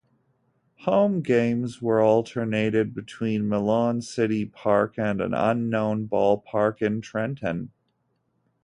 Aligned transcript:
Home 0.79 1.21
games 1.21 1.79
were 1.79 2.01
alternated 2.01 2.95
between 2.95 3.47
Milan 3.47 4.01
City 4.01 4.45
Park 4.47 4.97
and 4.97 5.21
an 5.21 5.35
unknown 5.35 6.07
ballpark 6.07 6.81
in 6.81 7.01
Trenton. 7.01 7.69